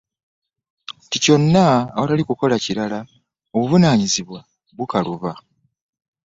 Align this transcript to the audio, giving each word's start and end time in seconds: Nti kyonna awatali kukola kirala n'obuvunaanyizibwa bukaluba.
Nti 1.05 1.17
kyonna 1.23 1.65
awatali 1.95 2.23
kukola 2.29 2.55
kirala 2.63 2.99
n'obuvunaanyizibwa 3.07 4.39
bukaluba. 4.77 5.31